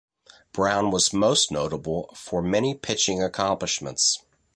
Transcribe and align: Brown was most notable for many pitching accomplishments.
Brown 0.51 0.89
was 0.89 1.13
most 1.13 1.51
notable 1.51 2.09
for 2.17 2.41
many 2.41 2.73
pitching 2.73 3.21
accomplishments. 3.21 4.23